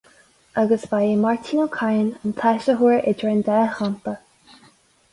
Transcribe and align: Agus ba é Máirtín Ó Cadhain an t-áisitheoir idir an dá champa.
Agus 0.59 0.83
ba 0.91 0.99
é 1.11 1.13
Máirtín 1.23 1.61
Ó 1.65 1.67
Cadhain 1.77 2.09
an 2.23 2.33
t-áisitheoir 2.39 2.99
idir 3.13 3.31
an 3.33 3.45
dá 3.49 3.59
champa. 3.77 4.13